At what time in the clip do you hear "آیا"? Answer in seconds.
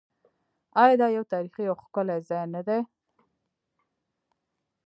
0.81-0.95